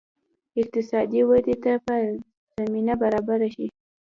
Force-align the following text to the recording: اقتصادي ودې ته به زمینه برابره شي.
اقتصادي 0.61 1.21
ودې 1.29 1.55
ته 1.63 1.73
به 1.83 1.95
زمینه 2.59 2.93
برابره 3.01 3.47
شي. 3.55 3.67